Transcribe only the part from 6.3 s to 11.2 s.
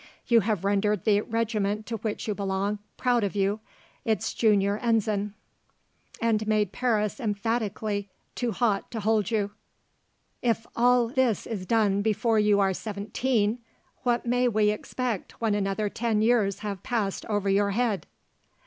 made Paris emphatically too hot to hold you. "If all